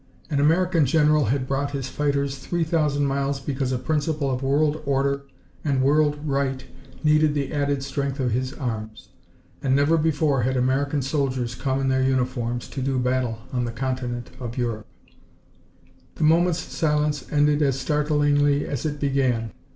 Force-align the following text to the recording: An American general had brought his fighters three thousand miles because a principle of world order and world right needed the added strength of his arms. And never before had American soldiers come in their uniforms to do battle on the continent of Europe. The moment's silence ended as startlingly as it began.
An 0.31 0.39
American 0.39 0.87
general 0.87 1.25
had 1.25 1.47
brought 1.47 1.73
his 1.73 1.87
fighters 1.87 2.39
three 2.39 2.63
thousand 2.63 3.05
miles 3.05 3.39
because 3.39 3.71
a 3.71 3.77
principle 3.77 4.31
of 4.31 4.41
world 4.41 4.81
order 4.83 5.25
and 5.63 5.83
world 5.83 6.17
right 6.25 6.65
needed 7.03 7.35
the 7.35 7.53
added 7.53 7.83
strength 7.83 8.19
of 8.19 8.31
his 8.31 8.51
arms. 8.51 9.09
And 9.61 9.75
never 9.75 9.97
before 9.99 10.41
had 10.41 10.57
American 10.57 11.03
soldiers 11.03 11.53
come 11.53 11.79
in 11.79 11.89
their 11.89 12.01
uniforms 12.01 12.67
to 12.69 12.81
do 12.81 12.97
battle 12.97 13.41
on 13.53 13.65
the 13.65 13.71
continent 13.71 14.31
of 14.39 14.57
Europe. 14.57 14.87
The 16.15 16.23
moment's 16.23 16.57
silence 16.61 17.23
ended 17.31 17.61
as 17.61 17.79
startlingly 17.79 18.65
as 18.65 18.87
it 18.87 18.99
began. 18.99 19.51